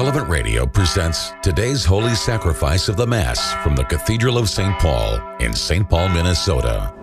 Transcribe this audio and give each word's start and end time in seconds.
Relevant 0.00 0.30
Radio 0.30 0.64
presents 0.64 1.34
today's 1.42 1.84
Holy 1.84 2.14
Sacrifice 2.14 2.88
of 2.88 2.96
the 2.96 3.06
Mass 3.06 3.52
from 3.62 3.76
the 3.76 3.84
Cathedral 3.84 4.38
of 4.38 4.48
St. 4.48 4.74
Paul 4.78 5.20
in 5.40 5.52
St. 5.52 5.86
Paul, 5.86 6.08
Minnesota. 6.08 6.99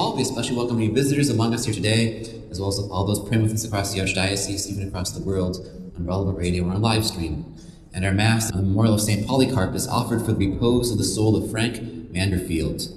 We 0.00 0.22
especially 0.22 0.56
welcome 0.56 0.78
any 0.78 0.88
visitors 0.88 1.28
among 1.28 1.52
us 1.52 1.66
here 1.66 1.74
today, 1.74 2.20
as 2.50 2.58
well 2.58 2.70
as 2.70 2.78
all 2.78 3.04
those 3.04 3.20
praying 3.28 3.42
with 3.42 3.52
us 3.52 3.64
across 3.64 3.92
the 3.92 4.00
Archdiocese, 4.00 4.66
even 4.70 4.88
across 4.88 5.10
the 5.10 5.22
world, 5.22 5.58
on 5.94 6.06
Relevant 6.06 6.38
Radio 6.38 6.64
or 6.64 6.72
on 6.72 6.80
live 6.80 7.04
stream. 7.04 7.54
And 7.92 8.06
our 8.06 8.12
Mass, 8.12 8.50
the 8.50 8.56
Memorial 8.56 8.94
of 8.94 9.02
St. 9.02 9.26
Polycarp, 9.26 9.74
is 9.74 9.86
offered 9.86 10.24
for 10.24 10.32
the 10.32 10.48
repose 10.48 10.90
of 10.90 10.96
the 10.96 11.04
soul 11.04 11.36
of 11.36 11.50
Frank 11.50 12.12
Manderfield. 12.12 12.96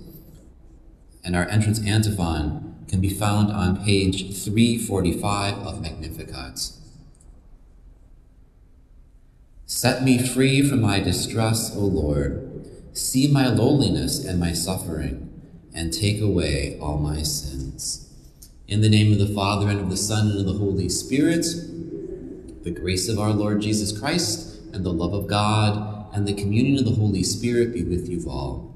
And 1.25 1.35
our 1.35 1.45
entrance 1.49 1.85
antiphon 1.85 2.85
can 2.87 3.01
be 3.01 3.09
found 3.09 3.51
on 3.51 3.83
page 3.83 4.41
345 4.41 5.55
of 5.55 5.81
Magnificat. 5.81 6.71
Set 9.65 10.03
me 10.03 10.25
free 10.25 10.67
from 10.67 10.79
my 10.79 11.01
distress, 11.01 11.75
O 11.75 11.81
Lord. 11.81 12.65
See 12.93 13.27
my 13.27 13.47
lowliness 13.47 14.23
and 14.23 14.39
my 14.39 14.53
suffering 14.53 15.32
and 15.73 15.91
take 15.91 16.21
away 16.21 16.77
all 16.79 16.97
my 16.97 17.23
sins. 17.23 18.09
In 18.67 18.81
the 18.81 18.89
name 18.89 19.11
of 19.11 19.19
the 19.19 19.33
Father, 19.33 19.69
and 19.69 19.79
of 19.79 19.89
the 19.89 19.97
Son, 19.97 20.31
and 20.31 20.39
of 20.39 20.45
the 20.45 20.59
Holy 20.59 20.89
Spirit, 20.89 21.45
the 22.63 22.71
grace 22.71 23.09
of 23.09 23.19
our 23.19 23.31
Lord 23.31 23.61
Jesus 23.61 23.97
Christ, 23.97 24.61
and 24.73 24.85
the 24.85 24.93
love 24.93 25.13
of 25.13 25.27
God, 25.27 26.07
and 26.13 26.27
the 26.27 26.33
communion 26.33 26.77
of 26.77 26.85
the 26.85 26.99
Holy 26.99 27.23
Spirit 27.23 27.73
be 27.73 27.83
with 27.83 28.07
you 28.07 28.23
all. 28.29 28.75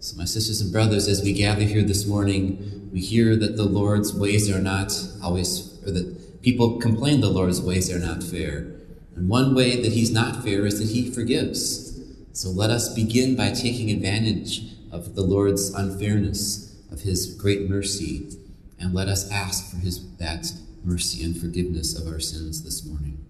So, 0.00 0.16
my 0.16 0.24
sisters 0.24 0.60
and 0.60 0.72
brothers, 0.72 1.06
as 1.06 1.22
we 1.22 1.32
gather 1.32 1.62
here 1.62 1.82
this 1.82 2.06
morning, 2.06 2.88
we 2.92 3.00
hear 3.00 3.36
that 3.36 3.56
the 3.56 3.64
Lord's 3.64 4.14
ways 4.14 4.50
are 4.50 4.60
not 4.60 4.92
always, 5.22 5.78
or 5.86 5.90
that 5.92 6.42
people 6.42 6.78
complain 6.78 7.20
the 7.20 7.28
Lord's 7.28 7.60
ways 7.60 7.92
are 7.92 7.98
not 7.98 8.22
fair. 8.22 8.66
And 9.14 9.28
one 9.28 9.54
way 9.54 9.82
that 9.82 9.92
He's 9.92 10.10
not 10.10 10.42
fair 10.42 10.64
is 10.64 10.78
that 10.78 10.94
He 10.94 11.10
forgives. 11.10 12.00
So 12.32 12.50
let 12.50 12.70
us 12.70 12.94
begin 12.94 13.36
by 13.36 13.50
taking 13.50 13.90
advantage 13.90 14.77
of 14.90 15.14
the 15.14 15.22
Lord's 15.22 15.74
unfairness, 15.74 16.76
of 16.90 17.02
his 17.02 17.34
great 17.34 17.68
mercy, 17.68 18.30
and 18.78 18.94
let 18.94 19.08
us 19.08 19.30
ask 19.30 19.70
for 19.70 19.76
his 19.78 20.16
that 20.16 20.52
mercy 20.84 21.24
and 21.24 21.36
forgiveness 21.36 21.98
of 21.98 22.12
our 22.12 22.20
sins 22.20 22.62
this 22.62 22.84
morning. 22.84 23.24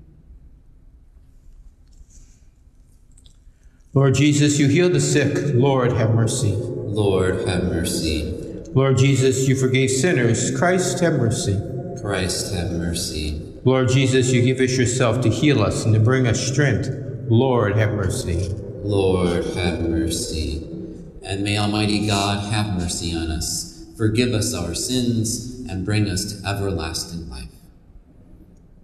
Lord 3.95 4.15
Jesus, 4.15 4.59
you 4.59 4.69
heal 4.69 4.91
the 4.91 5.01
sick. 5.01 5.55
Lord, 5.55 5.93
have 5.93 6.15
mercy. 6.15 6.53
Lord, 6.53 7.49
have 7.49 7.65
mercy. 7.65 8.33
Lord 8.75 8.99
Jesus, 8.99 9.49
you 9.49 9.57
forgave 9.57 9.91
sinners. 9.91 10.57
Christ, 10.57 11.01
have 11.01 11.15
mercy. 11.15 11.59
Christ, 12.01 12.55
have 12.55 12.71
mercy. 12.73 13.43
Lord 13.65 13.89
Jesus, 13.89 14.31
you 14.31 14.43
give 14.43 14.61
us 14.61 14.77
yourself 14.77 15.21
to 15.23 15.31
heal 15.31 15.63
us 15.63 15.85
and 15.85 15.95
to 15.95 16.01
bring 16.01 16.27
us 16.27 16.39
strength. 16.39 16.91
Lord, 17.29 17.77
have 17.77 17.93
mercy. 17.93 18.49
Lord, 18.83 19.45
have 19.57 19.81
mercy. 19.81 20.68
And 21.29 21.45
may 21.45 21.59
Almighty 21.59 22.07
God 22.07 22.51
have 22.51 22.75
mercy 22.75 23.15
on 23.15 23.31
us, 23.31 23.85
forgive 23.99 24.33
us 24.33 24.55
our 24.55 24.75
sins, 24.75 25.61
and 25.69 25.85
bring 25.85 26.09
us 26.09 26.33
to 26.33 26.49
everlasting 26.49 27.29
life. 27.29 27.51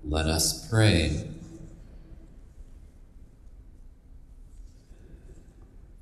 Let 0.04 0.26
us 0.26 0.68
pray. 0.68 1.26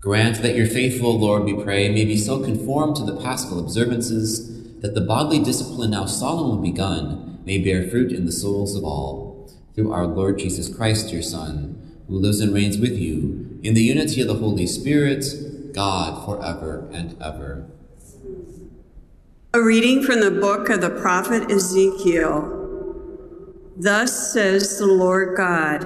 Grant 0.00 0.42
that 0.42 0.56
your 0.56 0.66
faithful, 0.66 1.16
Lord, 1.16 1.44
we 1.44 1.54
pray, 1.62 1.88
may 1.88 2.04
be 2.04 2.16
so 2.16 2.42
conformed 2.42 2.96
to 2.96 3.04
the 3.04 3.20
paschal 3.20 3.60
observances 3.60 4.80
that 4.80 4.96
the 4.96 5.00
bodily 5.00 5.38
discipline 5.38 5.92
now 5.92 6.06
solemnly 6.06 6.72
begun 6.72 7.38
may 7.46 7.58
bear 7.58 7.88
fruit 7.88 8.10
in 8.10 8.26
the 8.26 8.32
souls 8.32 8.74
of 8.74 8.82
all. 8.82 9.48
Through 9.76 9.92
our 9.92 10.08
Lord 10.08 10.40
Jesus 10.40 10.68
Christ, 10.74 11.12
your 11.12 11.22
Son, 11.22 12.00
who 12.08 12.18
lives 12.18 12.40
and 12.40 12.52
reigns 12.52 12.78
with 12.78 12.98
you, 12.98 13.60
in 13.62 13.74
the 13.74 13.84
unity 13.84 14.20
of 14.20 14.26
the 14.26 14.34
Holy 14.34 14.66
Spirit, 14.66 15.24
God 15.72 16.24
forever 16.24 16.88
and 16.92 17.20
ever. 17.22 17.70
A 19.54 19.62
reading 19.62 20.02
from 20.02 20.20
the 20.20 20.30
book 20.30 20.68
of 20.68 20.80
the 20.80 20.90
prophet 20.90 21.50
Ezekiel. 21.50 22.58
Thus 23.76 24.32
says 24.32 24.78
the 24.78 24.86
Lord 24.86 25.36
God 25.36 25.84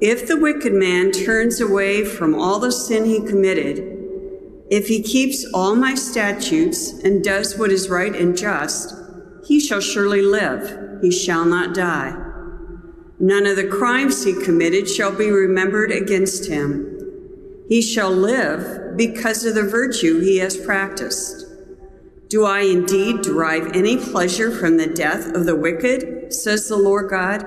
If 0.00 0.28
the 0.28 0.36
wicked 0.36 0.72
man 0.72 1.12
turns 1.12 1.60
away 1.60 2.04
from 2.04 2.34
all 2.34 2.58
the 2.58 2.72
sin 2.72 3.04
he 3.04 3.20
committed, 3.20 3.96
if 4.70 4.88
he 4.88 5.02
keeps 5.02 5.46
all 5.54 5.74
my 5.74 5.94
statutes 5.94 6.92
and 7.02 7.24
does 7.24 7.58
what 7.58 7.70
is 7.70 7.88
right 7.88 8.14
and 8.14 8.36
just, 8.36 8.94
he 9.46 9.60
shall 9.60 9.80
surely 9.80 10.20
live, 10.20 11.00
he 11.00 11.10
shall 11.10 11.46
not 11.46 11.74
die. 11.74 12.14
None 13.18 13.46
of 13.46 13.56
the 13.56 13.66
crimes 13.66 14.24
he 14.24 14.32
committed 14.32 14.88
shall 14.88 15.10
be 15.10 15.30
remembered 15.30 15.90
against 15.90 16.48
him. 16.48 16.97
He 17.68 17.82
shall 17.82 18.10
live 18.10 18.96
because 18.96 19.44
of 19.44 19.54
the 19.54 19.62
virtue 19.62 20.20
he 20.20 20.38
has 20.38 20.56
practiced. 20.56 21.46
Do 22.28 22.44
I 22.44 22.60
indeed 22.60 23.22
derive 23.22 23.74
any 23.74 23.96
pleasure 23.96 24.50
from 24.50 24.76
the 24.76 24.86
death 24.86 25.34
of 25.34 25.46
the 25.46 25.56
wicked, 25.56 26.32
says 26.32 26.68
the 26.68 26.76
Lord 26.76 27.10
God? 27.10 27.46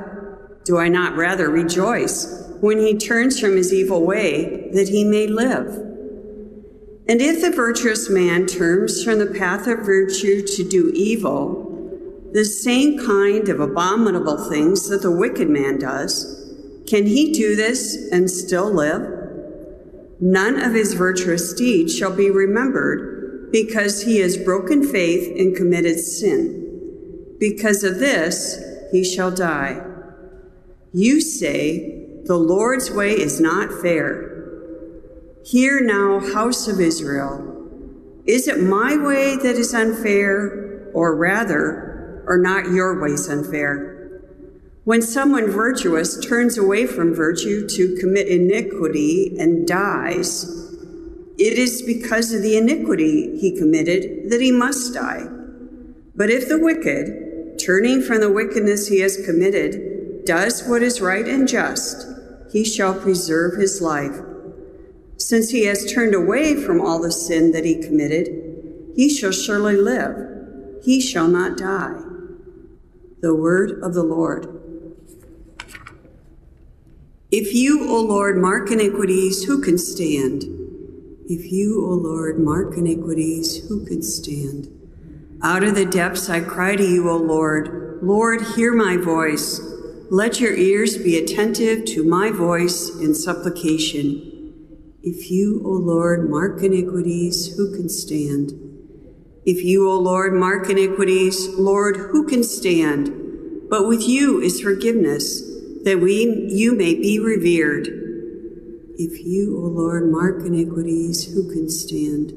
Do 0.63 0.77
I 0.77 0.89
not 0.89 1.15
rather 1.15 1.49
rejoice 1.49 2.47
when 2.61 2.79
he 2.79 2.97
turns 2.97 3.39
from 3.39 3.57
his 3.57 3.73
evil 3.73 4.05
way 4.05 4.69
that 4.73 4.89
he 4.89 5.03
may 5.03 5.27
live? 5.27 5.67
And 7.07 7.21
if 7.21 7.41
the 7.41 7.51
virtuous 7.51 8.09
man 8.09 8.45
turns 8.45 9.03
from 9.03 9.19
the 9.19 9.25
path 9.25 9.67
of 9.67 9.79
virtue 9.79 10.45
to 10.45 10.63
do 10.63 10.91
evil, 10.95 12.29
the 12.31 12.45
same 12.45 12.97
kind 12.97 13.49
of 13.49 13.59
abominable 13.59 14.49
things 14.49 14.87
that 14.89 15.01
the 15.01 15.11
wicked 15.11 15.49
man 15.49 15.79
does, 15.79 16.55
can 16.87 17.05
he 17.05 17.33
do 17.33 17.55
this 17.55 18.09
and 18.11 18.29
still 18.29 18.71
live? 18.71 19.20
None 20.23 20.61
of 20.61 20.75
his 20.75 20.93
virtuous 20.93 21.51
deeds 21.51 21.97
shall 21.97 22.15
be 22.15 22.29
remembered 22.29 23.49
because 23.51 24.03
he 24.03 24.19
has 24.19 24.37
broken 24.37 24.87
faith 24.87 25.35
and 25.35 25.55
committed 25.55 25.99
sin. 25.99 27.35
Because 27.39 27.83
of 27.83 27.97
this, 27.97 28.61
he 28.91 29.03
shall 29.03 29.31
die. 29.31 29.83
You 30.93 31.21
say, 31.21 32.21
The 32.25 32.37
Lord's 32.37 32.91
way 32.91 33.13
is 33.13 33.41
not 33.41 33.73
fair. 33.81 34.29
Hear 35.43 35.81
now, 35.81 36.19
house 36.19 36.67
of 36.67 36.79
Israel. 36.79 37.47
Is 38.27 38.47
it 38.47 38.61
my 38.61 38.95
way 38.95 39.35
that 39.37 39.55
is 39.55 39.73
unfair, 39.73 40.91
or 40.93 41.15
rather, 41.15 42.23
are 42.27 42.37
not 42.37 42.71
your 42.71 43.01
ways 43.01 43.27
unfair? 43.27 44.00
When 44.83 45.03
someone 45.03 45.51
virtuous 45.51 46.17
turns 46.25 46.57
away 46.57 46.87
from 46.87 47.13
virtue 47.13 47.67
to 47.67 47.95
commit 47.97 48.27
iniquity 48.27 49.37
and 49.37 49.67
dies, 49.67 50.43
it 51.37 51.53
is 51.53 51.83
because 51.83 52.33
of 52.33 52.41
the 52.41 52.57
iniquity 52.57 53.39
he 53.39 53.55
committed 53.55 54.31
that 54.31 54.41
he 54.41 54.51
must 54.51 54.95
die. 54.95 55.27
But 56.15 56.31
if 56.31 56.49
the 56.49 56.57
wicked, 56.57 57.59
turning 57.63 58.01
from 58.01 58.21
the 58.21 58.31
wickedness 58.31 58.87
he 58.87 59.01
has 59.01 59.23
committed, 59.23 60.25
does 60.25 60.67
what 60.67 60.81
is 60.81 60.99
right 60.99 61.27
and 61.27 61.47
just, 61.47 62.07
he 62.51 62.65
shall 62.65 62.99
preserve 62.99 63.59
his 63.59 63.81
life. 63.81 64.19
Since 65.17 65.51
he 65.51 65.65
has 65.65 65.93
turned 65.93 66.15
away 66.15 66.55
from 66.55 66.81
all 66.81 66.99
the 66.99 67.11
sin 67.11 67.51
that 67.51 67.65
he 67.65 67.83
committed, 67.83 68.27
he 68.95 69.09
shall 69.09 69.31
surely 69.31 69.77
live. 69.77 70.15
He 70.83 70.99
shall 70.99 71.27
not 71.27 71.55
die. 71.55 72.01
The 73.21 73.35
word 73.35 73.79
of 73.83 73.93
the 73.93 74.03
Lord. 74.03 74.60
If 77.31 77.53
you, 77.53 77.89
O 77.89 78.01
Lord, 78.01 78.37
mark 78.37 78.71
iniquities, 78.71 79.45
who 79.45 79.61
can 79.61 79.77
stand? 79.77 80.43
If 81.29 81.49
you, 81.49 81.81
O 81.85 81.93
Lord, 81.93 82.37
mark 82.37 82.75
iniquities, 82.75 83.69
who 83.69 83.85
can 83.85 84.01
stand? 84.01 84.67
Out 85.41 85.63
of 85.63 85.75
the 85.75 85.85
depths 85.85 86.29
I 86.29 86.41
cry 86.41 86.75
to 86.75 86.83
you, 86.83 87.09
O 87.09 87.15
Lord. 87.15 87.99
Lord, 88.03 88.41
hear 88.57 88.73
my 88.73 88.97
voice. 88.97 89.61
Let 90.09 90.41
your 90.41 90.53
ears 90.53 90.97
be 90.97 91.17
attentive 91.17 91.85
to 91.85 92.03
my 92.03 92.31
voice 92.31 92.89
in 92.99 93.15
supplication. 93.15 94.97
If 95.01 95.31
you, 95.31 95.61
O 95.63 95.69
Lord, 95.69 96.29
mark 96.29 96.61
iniquities, 96.61 97.55
who 97.55 97.73
can 97.73 97.87
stand? 97.87 98.51
If 99.45 99.63
you, 99.63 99.89
O 99.89 99.97
Lord, 99.97 100.33
mark 100.33 100.69
iniquities, 100.69 101.47
Lord, 101.57 101.95
who 101.95 102.27
can 102.27 102.43
stand? 102.43 103.69
But 103.69 103.87
with 103.87 104.05
you 104.05 104.41
is 104.41 104.59
forgiveness, 104.59 105.50
that 105.83 105.99
we 105.99 106.47
you 106.49 106.75
may 106.75 106.95
be 106.95 107.19
revered. 107.19 107.87
If 108.97 109.25
you, 109.25 109.57
O 109.57 109.67
Lord, 109.67 110.11
mark 110.11 110.45
iniquities, 110.45 111.33
who 111.33 111.51
can 111.51 111.69
stand? 111.69 112.33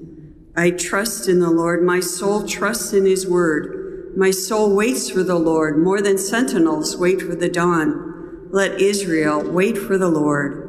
I 0.57 0.71
trust 0.71 1.29
in 1.29 1.41
the 1.41 1.51
Lord, 1.51 1.83
my 1.83 2.01
soul 2.01 2.47
trusts 2.47 2.93
in 2.93 3.05
his 3.05 3.27
word. 3.27 4.15
My 4.17 4.31
soul 4.31 4.75
waits 4.75 5.11
for 5.11 5.23
the 5.23 5.39
Lord 5.39 5.77
more 5.77 6.01
than 6.01 6.17
sentinels 6.17 6.97
wait 6.97 7.21
for 7.21 7.35
the 7.35 7.49
dawn. 7.49 8.49
Let 8.51 8.81
Israel 8.81 9.43
wait 9.43 9.77
for 9.77 9.99
the 9.99 10.09
Lord. 10.09 10.65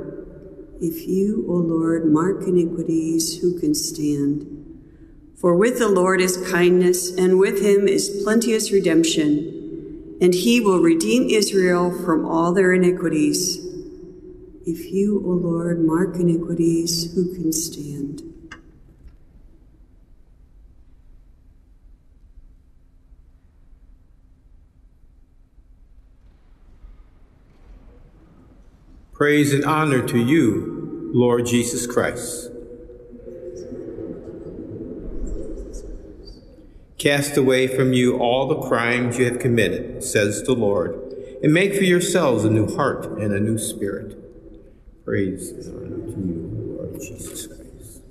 If 0.81 1.07
you, 1.07 1.45
O 1.47 1.53
Lord, 1.53 2.11
mark 2.11 2.41
iniquities, 2.47 3.39
who 3.39 3.59
can 3.59 3.75
stand? 3.75 4.51
For 5.39 5.55
with 5.55 5.77
the 5.77 5.87
Lord 5.87 6.19
is 6.19 6.49
kindness, 6.51 7.15
and 7.15 7.37
with 7.37 7.61
him 7.61 7.87
is 7.87 8.21
plenteous 8.23 8.71
redemption, 8.71 9.54
and 10.21 10.33
he 10.33 10.61
will 10.61 10.79
redeem 10.79 11.29
Israel 11.29 11.91
from 11.91 12.25
all 12.25 12.53
their 12.53 12.73
iniquities. 12.73 13.57
If 14.65 14.91
you, 14.91 15.21
O 15.25 15.29
Lord, 15.29 15.83
mark 15.85 16.15
iniquities, 16.15 17.13
who 17.13 17.33
can 17.35 17.51
stand? 17.51 18.23
Praise 29.13 29.53
and 29.53 29.63
honor 29.63 30.05
to 30.07 30.17
you, 30.17 31.09
Lord 31.13 31.45
Jesus 31.45 31.87
Christ. 31.87 32.54
Cast 37.05 37.37
away 37.37 37.67
from 37.67 37.93
you 37.93 38.17
all 38.17 38.47
the 38.47 38.67
crimes 38.67 39.19
you 39.19 39.25
have 39.25 39.37
committed, 39.37 40.03
says 40.03 40.41
the 40.41 40.53
Lord, 40.53 40.95
and 41.43 41.53
make 41.53 41.75
for 41.75 41.83
yourselves 41.83 42.43
a 42.43 42.49
new 42.49 42.75
heart 42.75 43.05
and 43.19 43.31
a 43.31 43.39
new 43.39 43.59
spirit. 43.59 44.17
Praise 45.05 45.51
to 45.51 45.57
you, 45.69 46.77
Lord 46.79 46.99
Jesus 46.99 47.45
Christ. 47.45 48.01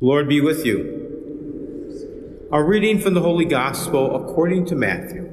The 0.00 0.04
Lord 0.04 0.28
be 0.28 0.42
with 0.42 0.66
you. 0.66 2.48
A 2.52 2.62
reading 2.62 3.00
from 3.00 3.14
the 3.14 3.22
Holy 3.22 3.46
Gospel 3.46 4.14
according 4.14 4.66
to 4.66 4.76
Matthew. 4.76 5.32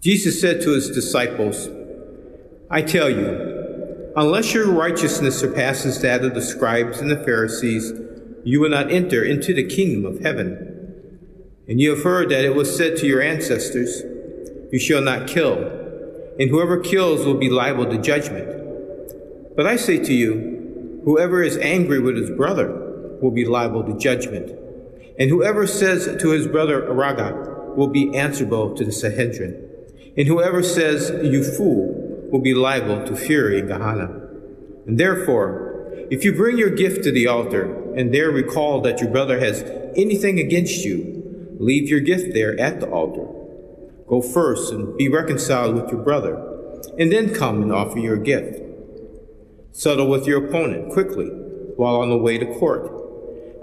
Jesus 0.00 0.40
said 0.40 0.62
to 0.62 0.70
his 0.70 0.88
disciples, 0.88 1.68
I 2.70 2.80
tell 2.80 3.10
you, 3.10 4.12
unless 4.16 4.54
your 4.54 4.72
righteousness 4.72 5.38
surpasses 5.38 6.00
that 6.00 6.24
of 6.24 6.32
the 6.32 6.40
scribes 6.40 7.00
and 7.00 7.10
the 7.10 7.22
Pharisees, 7.22 7.92
you 8.44 8.60
will 8.60 8.70
not 8.70 8.90
enter 8.90 9.22
into 9.22 9.52
the 9.54 9.66
kingdom 9.66 10.04
of 10.06 10.20
heaven. 10.20 10.70
And 11.68 11.80
you 11.80 11.90
have 11.90 12.02
heard 12.02 12.30
that 12.30 12.44
it 12.44 12.54
was 12.54 12.74
said 12.76 12.96
to 12.98 13.06
your 13.06 13.22
ancestors, 13.22 14.02
You 14.72 14.78
shall 14.78 15.02
not 15.02 15.28
kill, 15.28 15.58
and 16.38 16.50
whoever 16.50 16.80
kills 16.80 17.24
will 17.24 17.38
be 17.38 17.50
liable 17.50 17.86
to 17.86 17.98
judgment. 17.98 19.56
But 19.56 19.66
I 19.66 19.76
say 19.76 19.98
to 20.02 20.12
you, 20.12 21.02
whoever 21.04 21.42
is 21.42 21.56
angry 21.58 22.00
with 22.00 22.16
his 22.16 22.30
brother 22.30 23.18
will 23.20 23.30
be 23.30 23.44
liable 23.44 23.84
to 23.84 23.96
judgment. 23.98 24.50
And 25.18 25.28
whoever 25.28 25.66
says 25.66 26.16
to 26.20 26.30
his 26.30 26.46
brother, 26.46 26.92
Raca, 26.92 27.74
will 27.76 27.88
be 27.88 28.16
answerable 28.16 28.74
to 28.74 28.84
the 28.84 28.92
Sanhedrin. 28.92 29.66
And 30.16 30.26
whoever 30.26 30.62
says, 30.62 31.10
You 31.22 31.44
fool, 31.44 32.28
will 32.30 32.40
be 32.40 32.54
liable 32.54 33.04
to 33.06 33.16
fury 33.16 33.58
in 33.58 33.66
Gehenna. 33.66 34.06
And 34.86 34.98
therefore, 34.98 35.70
if 36.10 36.24
you 36.24 36.32
bring 36.32 36.58
your 36.58 36.70
gift 36.70 37.04
to 37.04 37.12
the 37.12 37.26
altar 37.26 37.79
and 37.96 38.12
there 38.14 38.30
recall 38.30 38.80
that 38.82 39.00
your 39.00 39.10
brother 39.10 39.38
has 39.40 39.62
anything 39.96 40.38
against 40.38 40.84
you, 40.84 41.56
leave 41.58 41.88
your 41.88 42.00
gift 42.00 42.32
there 42.34 42.58
at 42.58 42.80
the 42.80 42.88
altar. 42.88 43.26
Go 44.06 44.20
first 44.20 44.72
and 44.72 44.96
be 44.96 45.08
reconciled 45.08 45.74
with 45.74 45.90
your 45.90 46.02
brother, 46.02 46.34
and 46.98 47.12
then 47.12 47.34
come 47.34 47.62
and 47.62 47.72
offer 47.72 47.98
your 47.98 48.16
gift. 48.16 48.60
Settle 49.72 50.08
with 50.08 50.26
your 50.26 50.46
opponent 50.46 50.92
quickly 50.92 51.28
while 51.76 51.96
on 51.96 52.10
the 52.10 52.16
way 52.16 52.38
to 52.38 52.46
court. 52.58 52.90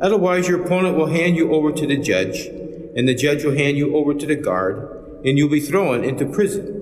Otherwise, 0.02 0.48
your 0.48 0.64
opponent 0.64 0.96
will 0.96 1.08
hand 1.08 1.36
you 1.36 1.54
over 1.54 1.72
to 1.72 1.86
the 1.86 1.98
judge, 1.98 2.46
and 2.96 3.08
the 3.08 3.16
judge 3.16 3.44
will 3.44 3.56
hand 3.56 3.78
you 3.78 3.96
over 3.96 4.14
to 4.14 4.26
the 4.26 4.36
guard, 4.36 5.22
and 5.26 5.38
you'll 5.38 5.50
be 5.50 5.60
thrown 5.60 6.04
into 6.04 6.26
prison. 6.26 6.74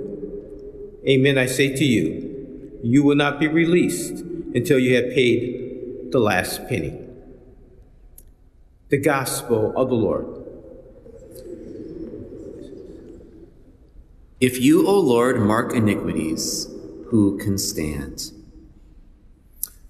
Amen, 1.08 1.38
I 1.38 1.46
say 1.46 1.76
to 1.76 1.84
you, 1.84 2.80
you 2.84 3.04
will 3.04 3.16
not 3.16 3.40
be 3.40 3.48
released 3.48 4.24
until 4.54 4.80
you 4.80 4.96
have 4.96 5.14
paid 5.14 6.12
the 6.12 6.20
last 6.20 6.68
penny. 6.68 7.05
The 8.90 8.98
Gospel 8.98 9.74
of 9.76 9.90
the 9.90 9.96
Lord. 9.96 10.28
If 14.40 14.62
you, 14.62 14.88
O 14.88 15.00
Lord, 15.00 15.40
mark 15.40 15.74
iniquities, 15.74 16.68
who 17.08 17.38
can 17.40 17.58
stand? 17.58 18.32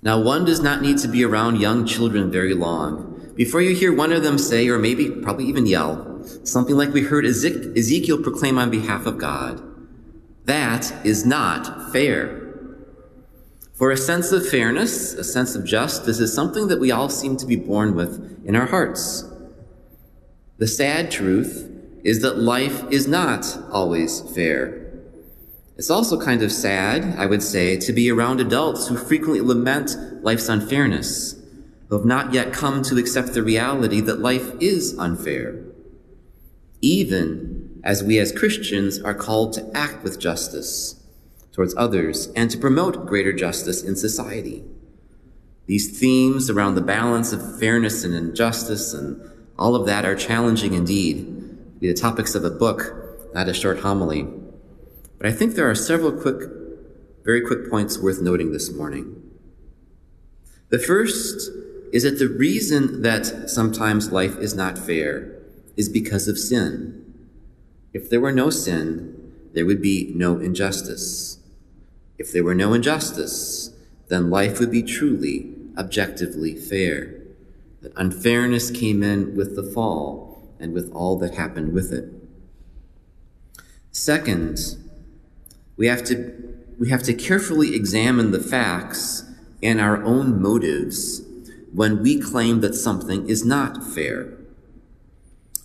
Now, 0.01 0.21
one 0.21 0.45
does 0.45 0.61
not 0.61 0.81
need 0.81 0.97
to 0.99 1.09
be 1.09 1.25
around 1.25 1.59
young 1.59 1.85
children 1.85 2.31
very 2.31 2.53
long 2.53 3.33
before 3.35 3.59
you 3.59 3.75
hear 3.75 3.93
one 3.93 4.13
of 4.13 4.23
them 4.23 4.37
say, 4.37 4.69
or 4.69 4.79
maybe 4.79 5.09
probably 5.09 5.45
even 5.45 5.65
yell, 5.65 6.23
something 6.45 6.77
like 6.77 6.93
we 6.93 7.01
heard 7.01 7.25
Ezekiel 7.25 8.23
proclaim 8.23 8.57
on 8.57 8.69
behalf 8.69 9.05
of 9.05 9.17
God. 9.17 9.61
That 10.45 10.93
is 11.05 11.25
not 11.25 11.91
fair. 11.91 12.44
For 13.75 13.91
a 13.91 13.97
sense 13.97 14.31
of 14.31 14.47
fairness, 14.47 15.13
a 15.15 15.23
sense 15.23 15.53
of 15.53 15.65
justice, 15.65 16.19
is 16.19 16.33
something 16.33 16.69
that 16.69 16.79
we 16.79 16.91
all 16.91 17.09
seem 17.09 17.35
to 17.37 17.45
be 17.45 17.57
born 17.57 17.93
with 17.93 18.41
in 18.45 18.55
our 18.55 18.67
hearts. 18.67 19.25
The 20.59 20.67
sad 20.67 21.11
truth 21.11 21.69
is 22.01 22.21
that 22.21 22.37
life 22.37 22.89
is 22.89 23.05
not 23.05 23.45
always 23.69 24.21
fair. 24.33 24.93
It's 25.75 25.89
also 25.89 26.17
kind 26.17 26.41
of 26.41 26.53
sad, 26.53 27.19
I 27.19 27.25
would 27.25 27.43
say, 27.43 27.75
to 27.79 27.91
be 27.91 28.09
around 28.09 28.39
adults 28.39 28.87
who 28.87 28.95
frequently 28.95 29.41
lament 29.41 30.23
life's 30.23 30.47
unfairness, 30.47 31.35
who 31.89 31.97
have 31.97 32.05
not 32.05 32.33
yet 32.33 32.53
come 32.53 32.81
to 32.83 32.97
accept 32.97 33.33
the 33.33 33.43
reality 33.43 33.99
that 33.99 34.19
life 34.19 34.53
is 34.61 34.97
unfair. 34.97 35.61
Even 36.79 37.81
as 37.83 38.01
we 38.01 38.19
as 38.19 38.31
Christians 38.31 39.01
are 39.01 39.13
called 39.13 39.51
to 39.53 39.69
act 39.75 40.01
with 40.01 40.17
justice 40.17 41.04
towards 41.55 41.73
others 41.77 42.27
and 42.35 42.51
to 42.51 42.57
promote 42.57 43.05
greater 43.05 43.31
justice 43.31 43.81
in 43.81 43.95
society. 43.95 44.61
These 45.67 45.97
themes 45.97 46.49
around 46.49 46.75
the 46.75 46.81
balance 46.81 47.31
of 47.31 47.59
fairness 47.59 48.03
and 48.03 48.13
injustice 48.13 48.93
and 48.93 49.21
all 49.57 49.73
of 49.73 49.85
that 49.87 50.03
are 50.03 50.15
challenging 50.15 50.73
indeed. 50.73 51.79
Be 51.79 51.87
the 51.87 51.93
topics 51.93 52.35
of 52.35 52.43
a 52.43 52.49
book, 52.49 53.31
not 53.33 53.47
a 53.47 53.53
short 53.53 53.79
homily. 53.79 54.27
But 55.17 55.27
I 55.27 55.31
think 55.31 55.55
there 55.55 55.69
are 55.69 55.75
several 55.75 56.11
quick, 56.11 56.49
very 57.23 57.39
quick 57.41 57.69
points 57.69 57.97
worth 57.97 58.21
noting 58.21 58.51
this 58.51 58.71
morning. 58.73 59.21
The 60.69 60.79
first 60.79 61.49
is 61.93 62.03
that 62.03 62.19
the 62.19 62.27
reason 62.27 63.01
that 63.03 63.49
sometimes 63.49 64.11
life 64.11 64.37
is 64.39 64.53
not 64.53 64.77
fair 64.77 65.39
is 65.77 65.87
because 65.87 66.27
of 66.27 66.37
sin. 66.37 67.01
If 67.93 68.09
there 68.09 68.19
were 68.19 68.33
no 68.33 68.49
sin, 68.49 69.31
there 69.53 69.65
would 69.65 69.81
be 69.81 70.11
no 70.13 70.37
injustice. 70.37 71.39
If 72.17 72.31
there 72.31 72.43
were 72.43 72.55
no 72.55 72.73
injustice, 72.73 73.71
then 74.07 74.29
life 74.29 74.59
would 74.59 74.71
be 74.71 74.83
truly, 74.83 75.53
objectively 75.77 76.55
fair. 76.55 77.21
That 77.81 77.93
unfairness 77.95 78.71
came 78.71 79.03
in 79.03 79.35
with 79.35 79.55
the 79.55 79.63
fall 79.63 80.49
and 80.59 80.73
with 80.73 80.91
all 80.93 81.17
that 81.19 81.35
happened 81.35 81.73
with 81.73 81.91
it. 81.91 82.11
Second, 83.91 84.59
we 85.77 85.87
have 85.87 86.03
to, 86.05 86.33
we 86.79 86.89
have 86.89 87.03
to 87.03 87.13
carefully 87.13 87.75
examine 87.75 88.31
the 88.31 88.39
facts 88.39 89.23
and 89.61 89.79
our 89.79 90.03
own 90.03 90.41
motives 90.41 91.21
when 91.73 92.01
we 92.01 92.19
claim 92.19 92.61
that 92.61 92.75
something 92.75 93.27
is 93.27 93.45
not 93.45 93.83
fair. 93.83 94.33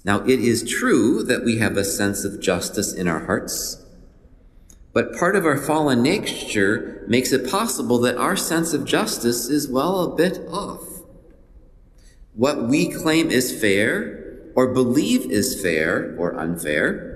Now, 0.04 0.21
it 0.25 0.40
is 0.40 0.69
true 0.69 1.23
that 1.25 1.45
we 1.45 1.59
have 1.59 1.76
a 1.76 1.85
sense 1.85 2.25
of 2.25 2.40
justice 2.40 2.92
in 2.95 3.07
our 3.07 3.26
hearts, 3.26 3.85
but 4.93 5.17
part 5.17 5.37
of 5.37 5.47
our 5.47 5.57
fallen 5.57 6.03
nature 6.03 7.05
makes 7.07 7.33
it 7.33 7.51
possible 7.51 7.99
that 8.01 8.17
our 8.17 8.37
sense 8.37 8.73
of 8.73 8.85
justice 8.85 9.49
is, 9.49 9.69
well, 9.69 10.01
a 10.01 10.17
bit 10.17 10.39
off. 10.49 11.03
What 12.35 12.69
we 12.69 12.89
claim 12.89 13.31
is 13.31 13.59
fair, 13.61 14.51
or 14.55 14.73
believe 14.73 15.31
is 15.31 15.61
fair 15.61 16.15
or 16.19 16.39
unfair 16.39 17.11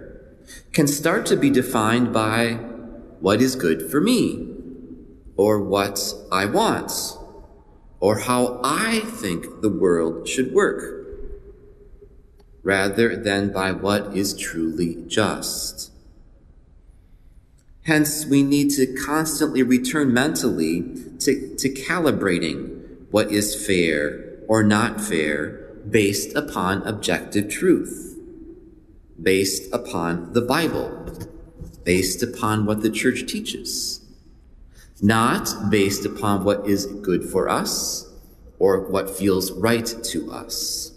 can 0.72 0.86
start 0.86 1.26
to 1.26 1.36
be 1.36 1.50
defined 1.50 2.12
by 2.12 2.52
what 3.20 3.40
is 3.40 3.56
good 3.56 3.90
for 3.90 4.00
me, 4.00 4.50
or 5.36 5.60
what 5.60 6.12
I 6.30 6.44
want, 6.46 6.92
or 8.00 8.18
how 8.20 8.60
I 8.62 9.00
think 9.00 9.62
the 9.62 9.70
world 9.70 10.28
should 10.28 10.52
work, 10.52 11.06
rather 12.62 13.16
than 13.16 13.52
by 13.52 13.72
what 13.72 14.14
is 14.16 14.36
truly 14.36 15.04
just. 15.06 15.90
Hence, 17.84 18.24
we 18.24 18.42
need 18.42 18.70
to 18.70 18.86
constantly 18.94 19.62
return 19.62 20.12
mentally 20.12 20.82
to, 21.20 21.54
to 21.56 21.68
calibrating 21.68 22.80
what 23.10 23.30
is 23.30 23.66
fair 23.66 24.38
or 24.48 24.62
not 24.62 25.02
fair 25.02 25.70
based 25.88 26.34
upon 26.34 26.82
objective 26.86 27.50
truth, 27.50 28.18
based 29.22 29.70
upon 29.70 30.32
the 30.32 30.40
Bible, 30.40 31.06
based 31.84 32.22
upon 32.22 32.64
what 32.64 32.80
the 32.80 32.90
church 32.90 33.26
teaches, 33.26 34.00
not 35.02 35.70
based 35.70 36.06
upon 36.06 36.42
what 36.42 36.66
is 36.66 36.86
good 36.86 37.22
for 37.22 37.50
us 37.50 38.10
or 38.58 38.80
what 38.80 39.10
feels 39.10 39.52
right 39.52 39.94
to 40.04 40.32
us. 40.32 40.93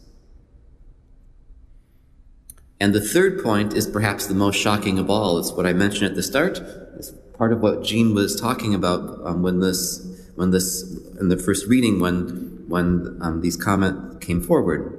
And 2.80 2.94
the 2.94 3.02
third 3.02 3.42
point 3.42 3.74
is 3.74 3.88
perhaps 3.88 4.28
the 4.28 4.36
most 4.36 4.56
shocking 4.56 5.00
of 5.00 5.10
all. 5.10 5.40
It's 5.40 5.52
what 5.52 5.66
I 5.66 5.74
mentioned 5.74 6.06
at 6.06 6.16
the 6.16 6.24
start. 6.24 6.60
It's 6.98 7.12
part 7.38 7.52
of 7.52 7.62
what 7.62 7.84
Jean 7.84 8.14
was 8.14 8.40
talking 8.40 8.76
about 8.76 9.20
um, 9.26 9.42
when 9.42 9.60
this, 9.60 10.06
when 10.36 10.52
this, 10.52 10.84
in 11.20 11.30
the 11.30 11.38
first 11.38 11.66
reading, 11.68 12.00
when, 12.00 12.66
when 12.68 13.18
um, 13.22 13.42
these 13.42 13.56
comments 13.56 14.24
came 14.24 14.42
forward. 14.42 14.94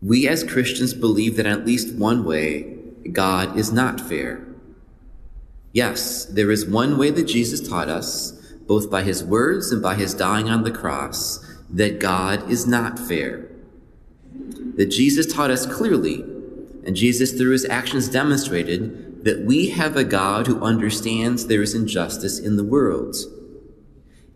We 0.00 0.28
as 0.28 0.44
Christians 0.44 0.94
believe 0.94 1.36
that 1.36 1.46
at 1.46 1.66
least 1.66 1.94
one 1.96 2.24
way, 2.24 2.78
God 3.12 3.58
is 3.58 3.72
not 3.72 4.00
fair. 4.00 4.46
Yes, 5.72 6.24
there 6.24 6.50
is 6.50 6.66
one 6.66 6.98
way 6.98 7.10
that 7.10 7.24
Jesus 7.24 7.66
taught 7.66 7.88
us, 7.88 8.32
both 8.66 8.90
by 8.90 9.02
his 9.02 9.22
words 9.24 9.72
and 9.72 9.82
by 9.82 9.96
his 9.96 10.14
dying 10.14 10.48
on 10.48 10.62
the 10.62 10.70
cross, 10.70 11.44
that 11.68 11.98
God 11.98 12.48
is 12.50 12.66
not 12.66 12.98
fair 12.98 13.49
that 14.80 14.86
Jesus 14.86 15.30
taught 15.30 15.50
us 15.50 15.66
clearly, 15.66 16.22
and 16.86 16.96
Jesus, 16.96 17.34
through 17.34 17.50
his 17.50 17.66
actions, 17.66 18.08
demonstrated 18.08 19.24
that 19.24 19.44
we 19.44 19.68
have 19.68 19.94
a 19.94 20.04
God 20.04 20.46
who 20.46 20.62
understands 20.62 21.46
there 21.46 21.60
is 21.60 21.74
injustice 21.74 22.38
in 22.38 22.56
the 22.56 22.64
world. 22.64 23.14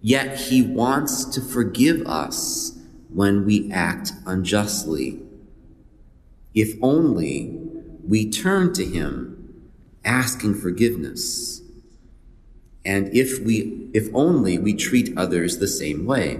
Yet 0.02 0.38
he 0.38 0.60
wants 0.60 1.24
to 1.24 1.40
forgive 1.40 2.06
us 2.06 2.78
when 3.08 3.46
we 3.46 3.72
act 3.72 4.12
unjustly. 4.26 5.18
If 6.52 6.76
only 6.82 7.58
we 8.06 8.30
turn 8.30 8.74
to 8.74 8.84
him 8.84 9.64
asking 10.04 10.56
forgiveness. 10.56 11.62
And 12.84 13.08
if 13.16 13.40
we, 13.40 13.88
if 13.94 14.10
only 14.12 14.58
we 14.58 14.74
treat 14.74 15.16
others 15.16 15.56
the 15.56 15.68
same 15.68 16.04
way. 16.04 16.38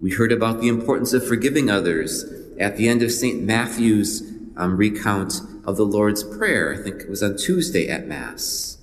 We 0.00 0.12
heard 0.12 0.32
about 0.32 0.60
the 0.60 0.68
importance 0.68 1.12
of 1.12 1.26
forgiving 1.26 1.70
others 1.70 2.24
at 2.58 2.76
the 2.76 2.88
end 2.88 3.02
of 3.02 3.12
St. 3.12 3.42
Matthew's 3.42 4.22
um, 4.56 4.76
recount 4.76 5.40
of 5.64 5.76
the 5.76 5.84
Lord's 5.84 6.22
Prayer. 6.22 6.74
I 6.74 6.82
think 6.82 7.02
it 7.02 7.10
was 7.10 7.22
on 7.22 7.36
Tuesday 7.36 7.88
at 7.88 8.06
Mass. 8.06 8.78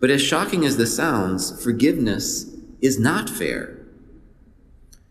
But 0.00 0.10
as 0.10 0.22
shocking 0.22 0.64
as 0.64 0.76
this 0.76 0.96
sounds, 0.96 1.62
forgiveness 1.62 2.54
is 2.80 2.98
not 2.98 3.28
fair, 3.28 3.78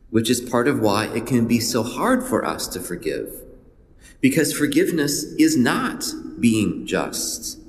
which 0.10 0.30
is 0.30 0.40
part 0.40 0.68
of 0.68 0.80
why 0.80 1.06
it 1.08 1.28
can 1.28 1.48
be 1.48 1.60
so 1.60 1.84
hard 1.84 2.24
for 2.24 2.46
us 2.46 2.68
to 2.70 2.80
forgive. 2.80 3.44
Because 4.22 4.58
forgiveness 4.58 5.24
is 5.38 5.56
not 5.56 6.06
being 6.40 6.88
just. 6.88 7.60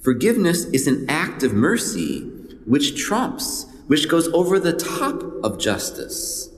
Forgiveness 0.00 0.64
is 0.66 0.86
an 0.86 1.06
act 1.08 1.42
of 1.42 1.52
mercy 1.52 2.20
which 2.64 2.96
trumps, 3.02 3.66
which 3.86 4.08
goes 4.08 4.28
over 4.28 4.58
the 4.58 4.72
top 4.72 5.22
of 5.44 5.58
justice. 5.58 6.50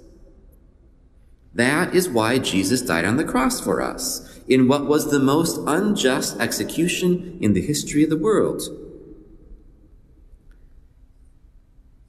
That 1.55 1.95
is 1.95 2.09
why 2.09 2.39
Jesus 2.39 2.83
died 2.83 3.05
on 3.05 3.17
the 3.17 3.25
cross 3.25 3.61
for 3.61 3.83
us, 3.83 4.41
in 4.49 4.69
what 4.69 4.87
was 4.87 5.11
the 5.11 5.19
most 5.19 5.61
unjust 5.67 6.39
execution 6.41 7.39
in 7.41 7.53
the 7.53 7.63
history 7.63 8.05
of 8.05 8.11
the 8.11 8.17
world. 8.17 8.63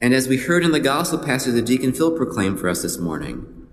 And 0.00 0.14
as 0.14 0.28
we 0.28 0.38
heard 0.38 0.64
in 0.64 0.72
the 0.72 0.80
gospel 0.80 1.18
passage 1.18 1.54
that 1.54 1.66
Deacon 1.66 1.92
Phil 1.92 2.16
proclaimed 2.16 2.58
for 2.58 2.68
us 2.68 2.80
this 2.80 2.98
morning, 2.98 3.66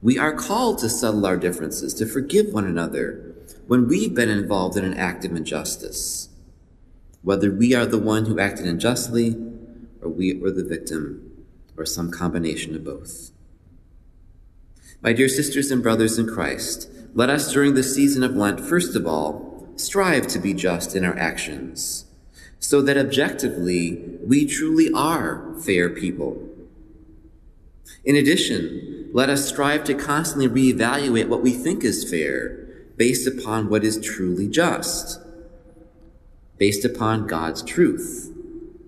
we 0.00 0.18
are 0.18 0.32
called 0.32 0.78
to 0.78 0.88
settle 0.88 1.26
our 1.26 1.36
differences, 1.36 1.94
to 1.94 2.06
forgive 2.06 2.52
one 2.52 2.66
another 2.66 3.34
when 3.66 3.88
we've 3.88 4.14
been 4.14 4.28
involved 4.28 4.76
in 4.76 4.84
an 4.84 4.94
act 4.94 5.24
of 5.24 5.34
injustice, 5.34 6.28
whether 7.22 7.50
we 7.50 7.74
are 7.74 7.86
the 7.86 7.98
one 7.98 8.26
who 8.26 8.38
acted 8.38 8.66
unjustly 8.66 9.34
or 10.06 10.10
we 10.10 10.32
were 10.34 10.52
the 10.52 10.64
victim 10.64 11.44
or 11.76 11.84
some 11.84 12.10
combination 12.12 12.76
of 12.76 12.84
both. 12.84 13.32
My 15.02 15.12
dear 15.12 15.28
sisters 15.28 15.70
and 15.72 15.82
brothers 15.82 16.16
in 16.16 16.28
Christ, 16.28 16.88
let 17.12 17.28
us 17.28 17.52
during 17.52 17.74
the 17.74 17.82
season 17.82 18.22
of 18.22 18.36
Lent, 18.36 18.60
first 18.60 18.94
of 18.94 19.06
all, 19.06 19.68
strive 19.74 20.28
to 20.28 20.38
be 20.38 20.54
just 20.54 20.94
in 20.94 21.04
our 21.04 21.18
actions, 21.18 22.04
so 22.60 22.80
that 22.82 22.96
objectively 22.96 24.16
we 24.24 24.46
truly 24.46 24.90
are 24.94 25.54
fair 25.60 25.90
people. 25.90 26.48
In 28.04 28.14
addition, 28.14 29.10
let 29.12 29.28
us 29.28 29.48
strive 29.48 29.82
to 29.84 29.94
constantly 29.94 30.48
reevaluate 30.48 31.28
what 31.28 31.42
we 31.42 31.52
think 31.52 31.82
is 31.82 32.08
fair 32.08 32.64
based 32.96 33.26
upon 33.26 33.68
what 33.68 33.84
is 33.84 34.00
truly 34.00 34.48
just, 34.48 35.20
based 36.58 36.84
upon 36.84 37.26
God's 37.26 37.62
truth, 37.62 38.32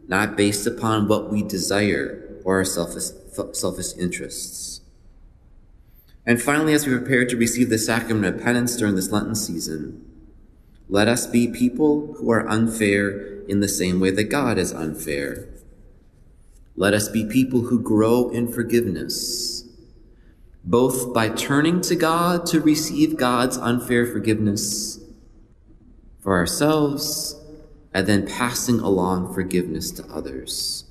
not 0.09 0.37
based 0.37 0.67
upon 0.67 1.07
what 1.07 1.31
we 1.31 1.43
desire 1.43 2.41
or 2.43 2.57
our 2.57 2.65
selfish, 2.65 3.11
selfish 3.53 3.97
interests. 3.99 4.81
And 6.27 6.43
finally, 6.43 6.73
as 6.73 6.87
we 6.87 6.97
prepare 6.97 7.27
to 7.27 7.37
receive 7.37 7.69
the 7.69 7.79
sacrament 7.79 8.35
of 8.35 8.43
penance 8.43 8.77
during 8.77 8.97
this 8.97 9.13
Lenten 9.13 9.35
season, 9.35 10.05
let 10.89 11.09
us 11.09 11.27
be 11.27 11.47
people 11.47 12.15
who 12.15 12.31
are 12.31 12.49
unfair 12.49 13.43
in 13.47 13.61
the 13.61 13.69
same 13.69 14.01
way 14.01 14.11
that 14.11 14.25
God 14.25 14.59
is 14.59 14.73
unfair. 14.73 15.49
Let 16.75 16.95
us 16.95 17.09
be 17.09 17.27
people 17.27 17.63
who 17.63 17.81
grow 17.81 18.31
in 18.31 18.51
forgiveness, 18.51 19.65
both 20.65 21.13
by 21.13 21.29
turning 21.29 21.81
to 21.83 21.97
God 21.97 22.47
to 22.47 22.61
receive 22.61 23.17
God's 23.17 23.59
unfair 23.59 24.07
forgiveness 24.07 25.01
for 26.21 26.37
ourselves 26.37 27.38
and 27.93 28.07
then 28.07 28.27
passing 28.27 28.81
along 28.81 29.33
forgiveness 29.33 29.91
to 29.93 30.05
others. 30.07 30.85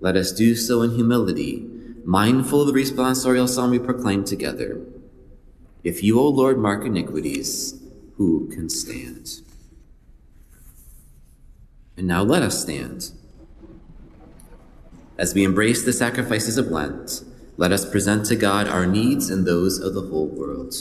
Let 0.00 0.16
us 0.16 0.32
do 0.32 0.54
so 0.54 0.82
in 0.82 0.94
humility 0.94 1.70
mindful 2.04 2.60
of 2.60 2.66
the 2.66 2.72
responsorial 2.72 3.48
psalm 3.48 3.70
we 3.70 3.78
proclaim 3.78 4.24
together. 4.24 4.80
If 5.82 6.02
you, 6.02 6.20
O 6.20 6.28
Lord, 6.28 6.58
mark 6.58 6.84
iniquities, 6.84 7.80
who 8.16 8.48
can 8.48 8.68
stand? 8.68 9.40
And 11.96 12.06
now 12.06 12.22
let 12.22 12.42
us 12.42 12.60
stand. 12.60 13.10
As 15.16 15.34
we 15.34 15.44
embrace 15.44 15.84
the 15.84 15.92
sacrifices 15.92 16.58
of 16.58 16.68
Lent, 16.68 17.22
let 17.56 17.72
us 17.72 17.88
present 17.88 18.26
to 18.26 18.36
God 18.36 18.66
our 18.68 18.86
needs 18.86 19.30
and 19.30 19.46
those 19.46 19.78
of 19.78 19.94
the 19.94 20.02
whole 20.02 20.26
world. 20.26 20.74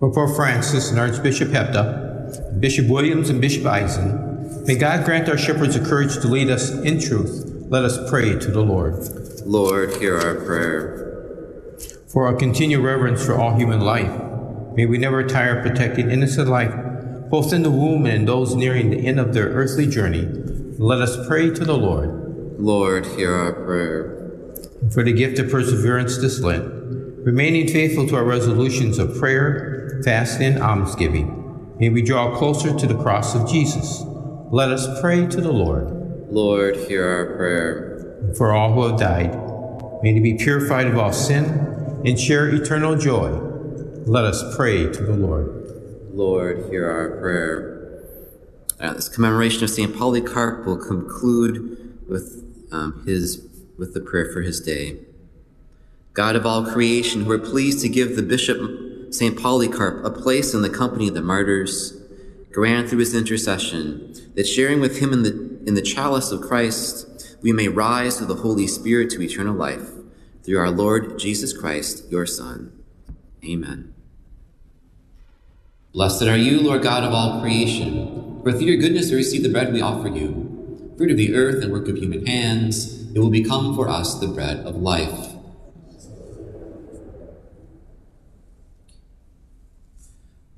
Pope 0.00 0.34
Francis 0.34 0.90
and 0.90 0.98
Archbishop 0.98 1.48
Hebda, 1.48 2.15
Bishop 2.60 2.88
Williams 2.88 3.30
and 3.30 3.40
Bishop 3.40 3.64
Izen, 3.64 4.66
may 4.66 4.76
God 4.76 5.04
grant 5.04 5.28
our 5.28 5.38
shepherds 5.38 5.78
the 5.78 5.86
courage 5.86 6.14
to 6.14 6.28
lead 6.28 6.50
us 6.50 6.70
in 6.70 7.00
truth. 7.00 7.44
Let 7.68 7.84
us 7.84 7.98
pray 8.08 8.38
to 8.38 8.50
the 8.50 8.62
Lord. 8.62 8.94
Lord, 9.44 9.96
hear 9.96 10.18
our 10.18 10.34
prayer. 10.36 11.02
For 12.08 12.26
our 12.26 12.34
continued 12.34 12.82
reverence 12.82 13.24
for 13.24 13.34
all 13.34 13.56
human 13.56 13.80
life, 13.80 14.12
may 14.74 14.86
we 14.86 14.98
never 14.98 15.22
tire 15.22 15.58
of 15.58 15.66
protecting 15.66 16.10
innocent 16.10 16.48
life, 16.48 16.74
both 17.28 17.52
in 17.52 17.62
the 17.62 17.70
womb 17.70 18.06
and 18.06 18.14
in 18.14 18.24
those 18.24 18.54
nearing 18.54 18.90
the 18.90 19.06
end 19.06 19.20
of 19.20 19.34
their 19.34 19.48
earthly 19.48 19.86
journey. 19.86 20.26
Let 20.78 21.00
us 21.00 21.26
pray 21.26 21.50
to 21.50 21.64
the 21.64 21.76
Lord. 21.76 22.60
Lord, 22.60 23.06
hear 23.06 23.34
our 23.34 23.52
prayer. 23.52 24.32
For 24.92 25.02
the 25.02 25.12
gift 25.12 25.38
of 25.38 25.50
perseverance 25.50 26.18
this 26.18 26.40
Lent, 26.40 26.64
remaining 27.24 27.68
faithful 27.68 28.06
to 28.08 28.16
our 28.16 28.24
resolutions 28.24 28.98
of 28.98 29.18
prayer, 29.18 30.00
fasting, 30.04 30.54
and 30.54 30.62
almsgiving, 30.62 31.45
may 31.78 31.88
we 31.88 32.02
draw 32.02 32.36
closer 32.36 32.76
to 32.76 32.86
the 32.86 32.96
cross 33.02 33.34
of 33.34 33.48
Jesus. 33.48 34.02
Let 34.50 34.70
us 34.70 35.00
pray 35.00 35.26
to 35.26 35.40
the 35.40 35.52
Lord. 35.52 35.92
Lord, 36.30 36.76
hear 36.76 37.08
our 37.08 37.36
prayer 37.36 38.32
for 38.36 38.52
all 38.52 38.72
who 38.72 38.86
have 38.86 38.98
died. 38.98 39.34
May 40.02 40.12
they 40.12 40.20
be 40.20 40.34
purified 40.34 40.86
of 40.86 40.98
all 40.98 41.12
sin 41.12 41.44
and 42.04 42.18
share 42.18 42.48
eternal 42.48 42.96
joy. 42.96 43.30
Let 44.06 44.24
us 44.24 44.56
pray 44.56 44.90
to 44.92 45.02
the 45.02 45.14
Lord. 45.14 46.10
Lord, 46.12 46.68
hear 46.70 46.88
our 46.90 47.20
prayer. 47.20 48.02
Uh, 48.78 48.94
this 48.94 49.08
commemoration 49.08 49.64
of 49.64 49.70
St. 49.70 49.96
Polycarp 49.96 50.66
will 50.66 50.76
conclude 50.76 52.04
with 52.08 52.44
um, 52.70 53.04
his 53.06 53.46
with 53.78 53.94
the 53.94 54.00
prayer 54.00 54.32
for 54.32 54.42
his 54.42 54.60
day. 54.60 54.98
God 56.14 56.36
of 56.36 56.46
all 56.46 56.64
creation, 56.64 57.24
who 57.24 57.32
are 57.32 57.38
pleased 57.38 57.82
to 57.82 57.88
give 57.88 58.16
the 58.16 58.22
Bishop 58.22 58.58
St. 59.10 59.38
Polycarp 59.38 60.04
a 60.04 60.10
place 60.10 60.54
in 60.54 60.62
the 60.62 60.70
company 60.70 61.08
of 61.08 61.14
the 61.14 61.22
martyrs, 61.22 62.00
grant 62.52 62.88
through 62.88 63.00
his 63.00 63.14
intercession 63.14 64.14
that 64.34 64.46
sharing 64.46 64.80
with 64.80 64.98
him 65.00 65.12
in 65.12 65.22
the, 65.22 65.60
in 65.66 65.74
the 65.74 65.82
chalice 65.82 66.30
of 66.30 66.40
Christ, 66.40 67.36
we 67.42 67.52
may 67.52 67.68
rise 67.68 68.18
through 68.18 68.26
the 68.28 68.36
Holy 68.36 68.66
Spirit 68.66 69.10
to 69.10 69.22
eternal 69.22 69.54
life. 69.54 69.90
Through 70.42 70.58
our 70.58 70.70
Lord 70.70 71.18
Jesus 71.18 71.56
Christ, 71.56 72.10
your 72.10 72.24
Son. 72.24 72.72
Amen. 73.44 73.92
Blessed 75.92 76.22
are 76.24 76.36
you, 76.36 76.60
Lord 76.60 76.82
God 76.82 77.04
of 77.04 77.12
all 77.12 77.40
creation, 77.40 78.40
for 78.42 78.52
through 78.52 78.66
your 78.66 78.76
goodness 78.76 79.10
we 79.10 79.16
receive 79.16 79.42
the 79.42 79.48
bread 79.48 79.72
we 79.72 79.80
offer 79.80 80.08
you. 80.08 80.94
Fruit 80.96 81.10
of 81.10 81.16
the 81.16 81.34
earth 81.34 81.62
and 81.62 81.72
work 81.72 81.88
of 81.88 81.96
human 81.96 82.26
hands, 82.26 83.10
it 83.14 83.18
will 83.18 83.30
become 83.30 83.74
for 83.74 83.88
us 83.88 84.14
the 84.18 84.28
bread 84.28 84.58
of 84.58 84.76
life. 84.76 85.35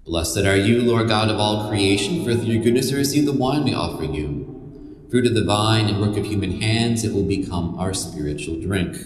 Blessed 0.08 0.46
are 0.46 0.56
you, 0.56 0.80
Lord 0.80 1.08
God 1.08 1.28
of 1.28 1.38
all 1.38 1.68
creation, 1.68 2.24
for 2.24 2.32
through 2.34 2.54
your 2.54 2.62
goodness 2.62 2.90
we 2.90 2.96
receive 2.96 3.26
the 3.26 3.32
wine 3.32 3.64
we 3.64 3.74
offer 3.74 4.04
you. 4.04 5.04
Fruit 5.10 5.26
of 5.26 5.34
the 5.34 5.44
vine 5.44 5.86
and 5.86 6.00
work 6.00 6.16
of 6.16 6.24
human 6.24 6.62
hands, 6.62 7.04
it 7.04 7.12
will 7.12 7.24
become 7.24 7.78
our 7.78 7.92
spiritual 7.92 8.58
drink. 8.58 8.96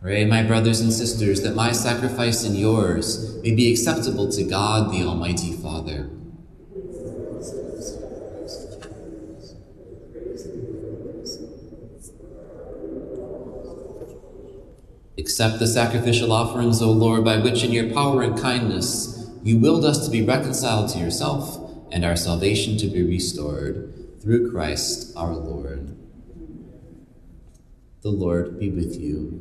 Pray, 0.00 0.24
my 0.24 0.42
brothers 0.42 0.80
and 0.80 0.92
sisters, 0.92 1.42
that 1.42 1.54
my 1.54 1.70
sacrifice 1.70 2.42
and 2.42 2.56
yours 2.56 3.36
may 3.44 3.54
be 3.54 3.70
acceptable 3.70 4.28
to 4.32 4.42
God, 4.42 4.90
the 4.90 5.04
Almighty 5.04 5.52
Father. 5.52 6.10
Accept 15.32 15.60
the 15.60 15.66
sacrificial 15.66 16.30
offerings, 16.30 16.82
O 16.82 16.90
Lord, 16.90 17.24
by 17.24 17.38
which 17.38 17.64
in 17.64 17.72
your 17.72 17.90
power 17.90 18.20
and 18.20 18.38
kindness 18.38 19.30
you 19.42 19.58
willed 19.58 19.82
us 19.82 20.04
to 20.04 20.10
be 20.10 20.20
reconciled 20.22 20.90
to 20.90 20.98
yourself 20.98 21.58
and 21.90 22.04
our 22.04 22.16
salvation 22.16 22.76
to 22.76 22.86
be 22.86 23.02
restored 23.02 24.20
through 24.20 24.50
Christ 24.50 25.16
our 25.16 25.32
Lord. 25.32 25.96
The 28.02 28.10
Lord 28.10 28.60
be 28.60 28.68
with 28.68 29.00
you. 29.00 29.40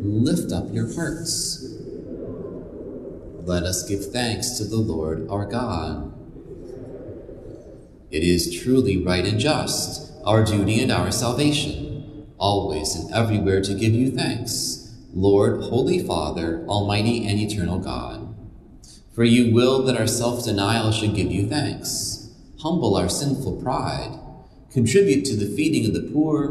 Lift 0.00 0.50
up 0.50 0.64
your 0.72 0.92
hearts. 0.92 1.64
Let 3.44 3.62
us 3.62 3.88
give 3.88 4.10
thanks 4.10 4.58
to 4.58 4.64
the 4.64 4.78
Lord 4.78 5.28
our 5.30 5.46
God. 5.46 6.12
It 8.10 8.24
is 8.24 8.60
truly 8.60 8.96
right 9.04 9.24
and 9.24 9.38
just, 9.38 10.12
our 10.24 10.44
duty 10.44 10.82
and 10.82 10.90
our 10.90 11.12
salvation 11.12 11.91
always 12.42 12.96
and 12.96 13.14
everywhere 13.14 13.62
to 13.62 13.72
give 13.72 13.94
you 13.94 14.10
thanks, 14.10 14.92
Lord, 15.14 15.62
Holy 15.62 16.00
Father, 16.00 16.64
Almighty 16.66 17.24
and 17.26 17.38
Eternal 17.38 17.78
God. 17.78 18.34
For 19.14 19.22
you 19.22 19.54
will 19.54 19.82
that 19.84 19.96
our 19.96 20.08
self 20.08 20.44
denial 20.44 20.90
should 20.90 21.14
give 21.14 21.30
you 21.30 21.46
thanks, 21.46 22.30
humble 22.60 22.96
our 22.96 23.08
sinful 23.08 23.62
pride, 23.62 24.18
contribute 24.72 25.24
to 25.26 25.36
the 25.36 25.54
feeding 25.56 25.86
of 25.86 25.94
the 25.94 26.10
poor, 26.12 26.48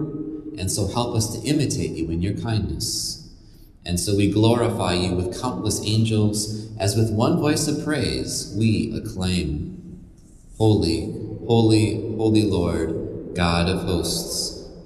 and 0.58 0.72
so 0.72 0.88
help 0.88 1.16
us 1.16 1.36
to 1.36 1.48
imitate 1.48 1.92
you 1.92 2.10
in 2.10 2.22
your 2.22 2.36
kindness. 2.36 3.30
And 3.86 4.00
so 4.00 4.16
we 4.16 4.32
glorify 4.32 4.94
you 4.94 5.14
with 5.14 5.42
countless 5.42 5.82
angels, 5.86 6.72
as 6.80 6.96
with 6.96 7.12
one 7.12 7.40
voice 7.40 7.68
of 7.68 7.84
praise 7.84 8.56
we 8.58 8.96
acclaim 8.96 10.00
Holy, 10.58 11.12
holy, 11.48 11.96
holy 12.16 12.44
Lord, 12.44 13.34
God 13.36 13.68
of 13.68 13.82
hosts. 13.82 14.61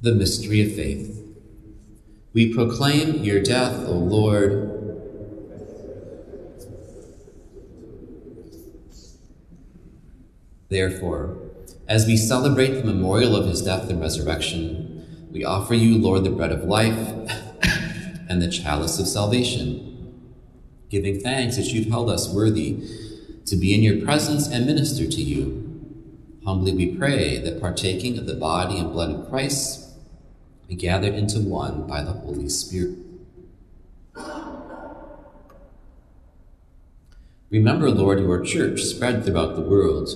The 0.00 0.14
mystery 0.14 0.62
of 0.62 0.76
faith. 0.76 1.20
We 2.32 2.54
proclaim 2.54 3.24
your 3.24 3.42
death, 3.42 3.84
O 3.88 3.94
Lord. 3.94 4.78
Therefore, 10.68 11.36
as 11.88 12.06
we 12.06 12.16
celebrate 12.16 12.74
the 12.74 12.84
memorial 12.84 13.34
of 13.34 13.48
his 13.48 13.60
death 13.60 13.90
and 13.90 14.00
resurrection, 14.00 15.28
we 15.32 15.44
offer 15.44 15.74
you, 15.74 15.98
Lord, 15.98 16.22
the 16.22 16.30
bread 16.30 16.52
of 16.52 16.62
life 16.62 16.94
and 18.28 18.40
the 18.40 18.48
chalice 18.48 19.00
of 19.00 19.08
salvation, 19.08 20.14
giving 20.90 21.18
thanks 21.18 21.56
that 21.56 21.72
you've 21.72 21.88
held 21.88 22.08
us 22.08 22.32
worthy 22.32 22.84
to 23.46 23.56
be 23.56 23.74
in 23.74 23.82
your 23.82 24.04
presence 24.04 24.46
and 24.46 24.64
minister 24.64 25.06
to 25.06 25.20
you. 25.20 25.64
Humbly 26.44 26.72
we 26.72 26.94
pray 26.94 27.38
that 27.38 27.60
partaking 27.60 28.16
of 28.16 28.26
the 28.26 28.34
body 28.34 28.78
and 28.78 28.92
blood 28.92 29.10
of 29.10 29.28
Christ, 29.28 29.86
be 30.68 30.76
gathered 30.76 31.14
into 31.14 31.40
one 31.40 31.86
by 31.86 32.02
the 32.02 32.12
Holy 32.12 32.48
Spirit. 32.48 32.98
Remember, 37.50 37.90
Lord, 37.90 38.20
your 38.20 38.44
church 38.44 38.82
spread 38.82 39.24
throughout 39.24 39.56
the 39.56 39.62
world, 39.62 40.10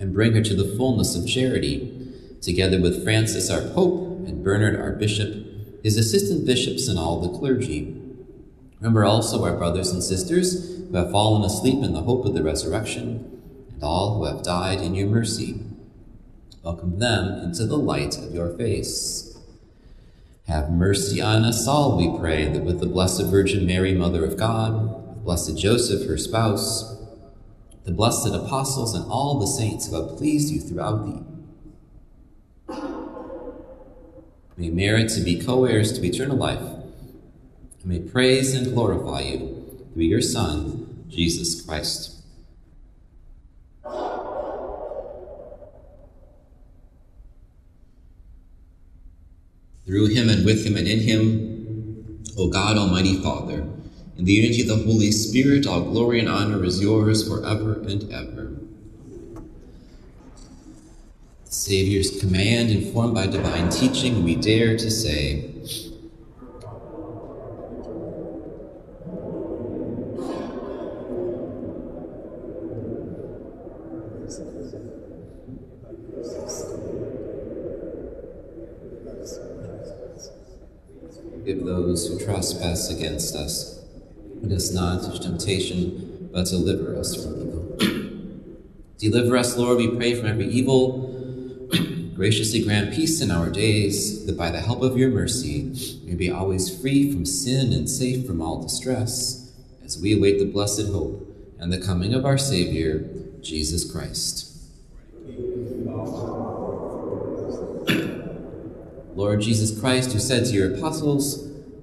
and 0.00 0.12
bring 0.12 0.32
her 0.32 0.42
to 0.42 0.54
the 0.54 0.76
fullness 0.76 1.14
of 1.14 1.28
charity, 1.28 2.12
together 2.42 2.80
with 2.80 3.04
Francis 3.04 3.48
our 3.48 3.62
Pope 3.62 4.26
and 4.26 4.42
Bernard 4.42 4.78
our 4.78 4.90
Bishop, 4.90 5.44
his 5.84 5.96
assistant 5.96 6.44
bishops, 6.44 6.88
and 6.88 6.98
all 6.98 7.20
the 7.20 7.38
clergy. 7.38 7.94
Remember 8.80 9.04
also 9.04 9.44
our 9.44 9.56
brothers 9.56 9.92
and 9.92 10.02
sisters 10.02 10.76
who 10.90 10.96
have 10.96 11.12
fallen 11.12 11.42
asleep 11.42 11.84
in 11.84 11.92
the 11.92 12.02
hope 12.02 12.24
of 12.24 12.34
the 12.34 12.42
resurrection, 12.42 13.40
and 13.72 13.84
all 13.84 14.18
who 14.18 14.24
have 14.24 14.42
died 14.42 14.80
in 14.80 14.96
your 14.96 15.06
mercy. 15.06 15.60
Welcome 16.64 16.98
them 16.98 17.38
into 17.44 17.64
the 17.64 17.78
light 17.78 18.18
of 18.18 18.34
your 18.34 18.48
face. 18.56 19.35
Have 20.48 20.70
mercy 20.70 21.20
on 21.20 21.44
us 21.44 21.66
all, 21.66 21.96
we 21.96 22.18
pray, 22.18 22.48
that 22.48 22.62
with 22.62 22.78
the 22.78 22.86
Blessed 22.86 23.26
Virgin 23.26 23.66
Mary, 23.66 23.92
Mother 23.94 24.24
of 24.24 24.36
God, 24.36 25.06
with 25.08 25.24
Blessed 25.24 25.58
Joseph, 25.58 26.08
her 26.08 26.16
spouse, 26.16 26.96
the 27.84 27.92
blessed 27.92 28.34
apostles, 28.34 28.94
and 28.94 29.04
all 29.10 29.38
the 29.38 29.46
saints 29.46 29.88
who 29.88 30.00
have 30.00 30.16
pleased 30.16 30.52
you 30.52 30.60
throughout 30.60 31.04
the 31.04 31.26
may 34.56 34.70
merit 34.70 35.10
to 35.10 35.20
be 35.20 35.38
co 35.38 35.64
heirs 35.64 35.92
to 35.92 36.04
eternal 36.04 36.36
life, 36.36 36.60
and 36.60 37.84
may 37.84 37.98
praise 37.98 38.54
and 38.54 38.72
glorify 38.72 39.20
you 39.20 39.86
through 39.92 40.04
your 40.04 40.22
Son, 40.22 41.04
Jesus 41.08 41.60
Christ. 41.60 42.22
Through 49.86 50.06
him 50.06 50.28
and 50.28 50.44
with 50.44 50.66
him 50.66 50.76
and 50.76 50.88
in 50.88 50.98
him, 50.98 52.24
O 52.36 52.48
God, 52.48 52.76
Almighty 52.76 53.22
Father, 53.22 53.68
in 54.18 54.24
the 54.24 54.32
unity 54.32 54.62
of 54.62 54.68
the 54.68 54.84
Holy 54.84 55.12
Spirit, 55.12 55.64
all 55.64 55.82
glory 55.82 56.18
and 56.18 56.28
honor 56.28 56.64
is 56.64 56.82
yours 56.82 57.26
forever 57.26 57.74
and 57.74 58.12
ever. 58.12 58.56
The 61.44 61.52
Savior's 61.52 62.18
command, 62.18 62.70
informed 62.70 63.14
by 63.14 63.28
divine 63.28 63.70
teaching, 63.70 64.24
we 64.24 64.34
dare 64.34 64.76
to 64.76 64.90
say, 64.90 65.52
Forgive 81.46 81.64
those 81.64 82.08
who 82.08 82.18
trespass 82.46 82.90
against 82.90 83.34
us. 83.34 83.80
Lead 84.40 84.52
us 84.52 84.72
not 84.72 85.04
into 85.04 85.18
temptation, 85.18 86.28
but 86.32 86.46
deliver 86.46 86.96
us 86.96 87.14
from 87.14 87.40
evil. 87.40 87.76
deliver 88.98 89.36
us, 89.36 89.56
Lord, 89.56 89.78
we 89.78 89.96
pray, 89.96 90.14
from 90.14 90.26
every 90.26 90.46
evil. 90.46 91.12
Graciously 92.14 92.62
grant 92.62 92.94
peace 92.94 93.20
in 93.20 93.30
our 93.30 93.50
days, 93.50 94.24
that 94.26 94.36
by 94.36 94.50
the 94.50 94.60
help 94.60 94.82
of 94.82 94.96
your 94.96 95.10
mercy 95.10 95.72
we 96.04 96.10
may 96.10 96.14
be 96.14 96.30
always 96.30 96.80
free 96.80 97.10
from 97.10 97.26
sin 97.26 97.72
and 97.72 97.90
safe 97.90 98.26
from 98.26 98.40
all 98.40 98.62
distress, 98.62 99.52
as 99.84 100.00
we 100.00 100.16
await 100.16 100.38
the 100.38 100.44
blessed 100.44 100.92
hope 100.92 101.22
and 101.58 101.72
the 101.72 101.80
coming 101.80 102.14
of 102.14 102.24
our 102.24 102.38
Savior, 102.38 103.08
Jesus 103.40 103.90
Christ. 103.90 104.52
Lord 109.16 109.40
Jesus 109.40 109.78
Christ, 109.78 110.12
who 110.12 110.18
said 110.18 110.44
to 110.44 110.52
your 110.52 110.74
apostles, 110.74 111.45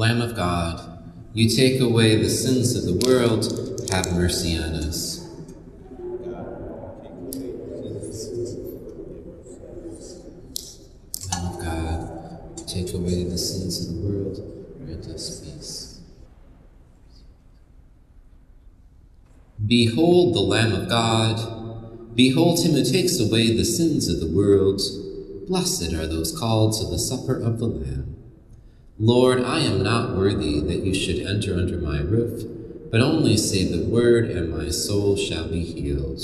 Lamb 0.00 0.22
of 0.22 0.34
God, 0.34 0.80
you 1.34 1.46
take 1.46 1.78
away 1.78 2.16
the 2.16 2.30
sins 2.30 2.74
of 2.74 2.86
the 2.86 3.06
world, 3.06 3.44
have 3.90 4.10
mercy 4.14 4.56
on 4.56 4.72
us. 4.72 5.28
Lamb 11.30 11.52
of 11.52 11.62
God, 11.62 12.66
take 12.66 12.94
away 12.94 13.24
the 13.24 13.36
sins 13.36 13.86
of 13.86 13.94
the 13.94 14.00
world, 14.00 14.38
grant 14.78 15.06
us 15.08 15.40
peace. 15.40 16.00
Behold 19.66 20.34
the 20.34 20.40
Lamb 20.40 20.72
of 20.72 20.88
God. 20.88 22.16
Behold 22.16 22.64
him 22.64 22.72
who 22.72 22.90
takes 22.90 23.20
away 23.20 23.54
the 23.54 23.66
sins 23.66 24.08
of 24.08 24.18
the 24.18 24.34
world. 24.34 24.80
Blessed 25.46 25.92
are 25.92 26.06
those 26.06 26.34
called 26.38 26.72
to 26.80 26.86
the 26.86 26.98
supper 26.98 27.36
of 27.38 27.58
the 27.58 27.66
Lamb. 27.66 28.09
Lord, 29.02 29.42
I 29.42 29.60
am 29.60 29.82
not 29.82 30.14
worthy 30.14 30.60
that 30.60 30.84
you 30.84 30.92
should 30.92 31.26
enter 31.26 31.54
under 31.54 31.78
my 31.78 32.02
roof, 32.02 32.44
but 32.90 33.00
only 33.00 33.34
say 33.34 33.64
the 33.64 33.82
word, 33.82 34.26
and 34.26 34.50
my 34.50 34.68
soul 34.68 35.16
shall 35.16 35.48
be 35.48 35.64
healed. 35.64 36.20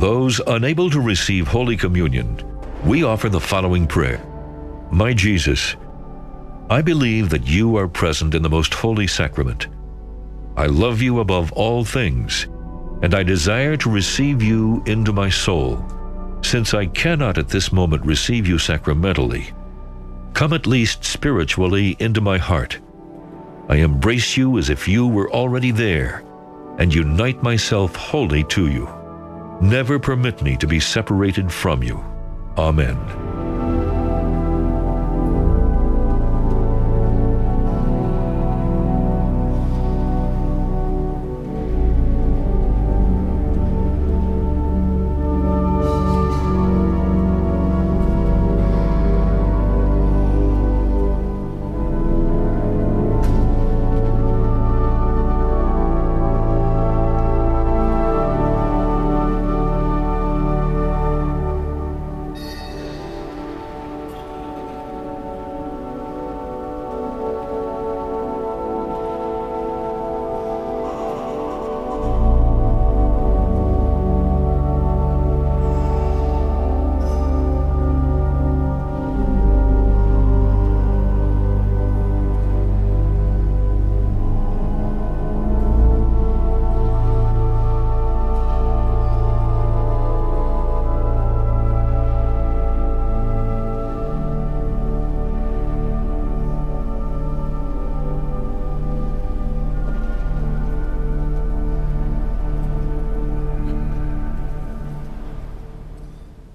Those 0.00 0.40
unable 0.46 0.88
to 0.88 0.98
receive 0.98 1.46
Holy 1.46 1.76
Communion, 1.76 2.42
we 2.86 3.04
offer 3.04 3.28
the 3.28 3.38
following 3.38 3.86
prayer 3.86 4.18
My 4.90 5.12
Jesus, 5.12 5.76
I 6.70 6.80
believe 6.80 7.28
that 7.28 7.46
you 7.46 7.76
are 7.76 7.86
present 7.86 8.34
in 8.34 8.42
the 8.42 8.48
most 8.48 8.72
holy 8.72 9.06
sacrament. 9.06 9.68
I 10.56 10.66
love 10.66 11.02
you 11.02 11.20
above 11.20 11.52
all 11.52 11.84
things, 11.84 12.44
and 13.02 13.14
I 13.14 13.22
desire 13.22 13.76
to 13.76 13.90
receive 13.90 14.42
you 14.42 14.82
into 14.86 15.12
my 15.12 15.28
soul. 15.28 15.84
Since 16.42 16.72
I 16.72 16.86
cannot 16.86 17.36
at 17.36 17.50
this 17.50 17.70
moment 17.70 18.06
receive 18.06 18.46
you 18.46 18.56
sacramentally, 18.56 19.52
come 20.32 20.54
at 20.54 20.66
least 20.66 21.04
spiritually 21.04 21.94
into 21.98 22.22
my 22.22 22.38
heart. 22.38 22.78
I 23.68 23.76
embrace 23.76 24.34
you 24.34 24.56
as 24.56 24.70
if 24.70 24.88
you 24.88 25.06
were 25.06 25.30
already 25.30 25.72
there, 25.72 26.24
and 26.78 26.94
unite 26.94 27.42
myself 27.42 27.94
wholly 27.96 28.44
to 28.44 28.68
you. 28.68 28.99
Never 29.60 29.98
permit 29.98 30.42
me 30.42 30.56
to 30.56 30.66
be 30.66 30.80
separated 30.80 31.52
from 31.52 31.82
you. 31.82 32.02
Amen. 32.56 33.29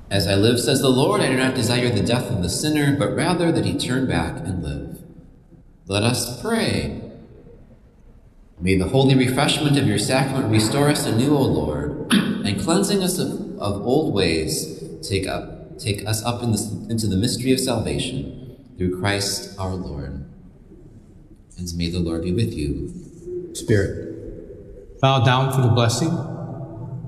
As 0.10 0.28
I 0.28 0.36
live, 0.36 0.60
says 0.60 0.82
the 0.82 0.90
Lord, 0.90 1.22
I 1.22 1.30
do 1.30 1.38
not 1.38 1.56
desire 1.56 1.90
the 1.90 2.04
death 2.04 2.30
of 2.32 2.44
the 2.44 2.50
sinner, 2.50 2.96
but 2.98 3.16
rather 3.16 3.52
that 3.52 3.66
he 3.66 3.78
turn 3.78 4.08
back 4.08 4.38
and 4.38 4.64
live. 4.64 5.04
Let 5.88 6.04
us 6.04 6.42
pray. 6.42 7.02
May 8.60 8.78
the 8.78 8.88
holy 8.88 9.16
refreshment 9.16 9.78
of 9.78 9.88
your 9.88 9.98
sacrament 9.98 10.52
restore 10.52 10.90
us 10.90 11.06
anew, 11.06 11.36
O 11.36 11.42
Lord, 11.42 12.12
and 12.12 12.62
cleansing 12.62 13.04
us 13.04 13.20
of, 13.20 13.60
of 13.60 13.86
old 13.86 14.14
ways, 14.14 14.84
take 15.02 15.28
up 15.28 15.56
take 15.78 16.08
us 16.08 16.24
up 16.24 16.42
in 16.42 16.52
the, 16.52 16.88
into 16.90 17.08
the 17.08 17.18
mystery 17.18 17.52
of 17.52 17.60
salvation 17.60 18.58
through 18.78 19.00
Christ 19.00 19.58
our 19.60 19.74
Lord. 19.74 20.26
And 21.58 21.74
may 21.76 21.90
the 21.90 22.00
Lord 22.00 22.24
be 22.24 22.32
with 22.32 22.54
you. 22.54 23.52
Spirit. 23.54 25.00
Bow 25.02 25.24
down 25.24 25.52
for 25.52 25.62
the 25.62 25.70
blessing. 25.70 26.10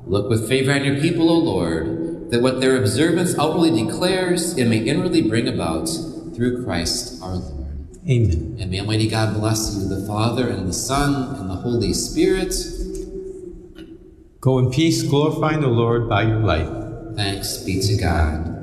Look 0.06 0.30
with 0.30 0.48
favor 0.48 0.72
on 0.72 0.86
your 0.86 1.00
people, 1.00 1.30
O 1.30 1.38
Lord, 1.38 1.86
that 2.30 2.42
what 2.42 2.60
their 2.60 2.78
observance 2.78 3.38
outwardly 3.38 3.86
declares, 3.86 4.58
it 4.58 4.66
may 4.66 4.80
inwardly 4.80 5.22
bring 5.22 5.48
about 5.48 5.88
through 6.36 6.64
Christ 6.64 7.22
our 7.22 7.36
Lord. 7.36 7.68
Amen. 8.10 8.58
And 8.60 8.72
may 8.72 8.80
Almighty 8.80 9.10
God 9.10 9.36
bless 9.36 9.76
you, 9.76 9.88
the 9.88 10.06
Father, 10.06 10.50
and 10.50 10.68
the 10.68 10.74
Son, 10.74 11.36
and 11.36 11.50
the 11.50 11.56
Holy 11.56 11.94
Spirit. 11.94 12.54
Go 14.40 14.60
in 14.60 14.72
peace, 14.72 15.04
glorifying 15.04 15.62
the 15.62 15.68
Lord 15.68 16.08
by 16.08 16.24
your 16.24 16.40
life. 16.40 16.70
Thanks 17.16 17.58
be 17.58 17.82
to 17.82 17.98
God. 17.98 18.57